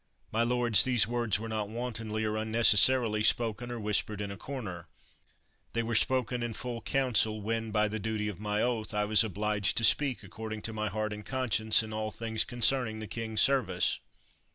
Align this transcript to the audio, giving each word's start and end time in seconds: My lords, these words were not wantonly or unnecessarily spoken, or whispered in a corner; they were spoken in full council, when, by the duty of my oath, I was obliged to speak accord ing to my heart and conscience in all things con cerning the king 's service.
My 0.31 0.41
lords, 0.41 0.83
these 0.83 1.05
words 1.05 1.37
were 1.37 1.47
not 1.47 1.69
wantonly 1.69 2.23
or 2.25 2.35
unnecessarily 2.35 3.21
spoken, 3.21 3.69
or 3.69 3.79
whispered 3.79 4.19
in 4.19 4.31
a 4.31 4.35
corner; 4.35 4.87
they 5.73 5.83
were 5.83 5.93
spoken 5.93 6.41
in 6.41 6.53
full 6.55 6.81
council, 6.81 7.39
when, 7.39 7.69
by 7.69 7.87
the 7.87 7.99
duty 7.99 8.27
of 8.27 8.39
my 8.39 8.63
oath, 8.63 8.95
I 8.95 9.05
was 9.05 9.23
obliged 9.23 9.77
to 9.77 9.83
speak 9.83 10.23
accord 10.23 10.53
ing 10.53 10.63
to 10.63 10.73
my 10.73 10.87
heart 10.87 11.13
and 11.13 11.23
conscience 11.23 11.83
in 11.83 11.93
all 11.93 12.09
things 12.09 12.43
con 12.43 12.61
cerning 12.61 12.99
the 12.99 13.05
king 13.05 13.37
's 13.37 13.43
service. 13.43 13.99